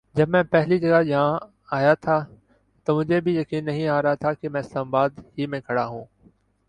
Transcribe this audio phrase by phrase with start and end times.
[0.15, 1.39] جب میں پہلی جگہ یہاں
[1.71, 2.17] آیا تھا
[2.87, 5.85] تو مجھے بھی یقین نہیں آ رہا تھا کہ میں اسلام آباد ہی میں کھڑا
[5.85, 6.05] ہوں۔